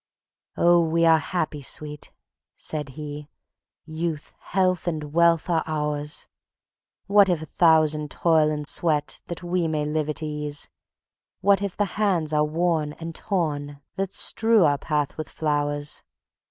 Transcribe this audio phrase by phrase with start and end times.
[0.57, 2.11] "Oh, we are happy, sweet,"
[2.57, 3.29] said he;
[3.85, 6.27] "youth, health, and wealth are ours.
[7.05, 10.71] What if a thousand toil and sweat that we may live at ease!
[11.41, 16.01] What if the hands are worn and torn that strew our path with flowers!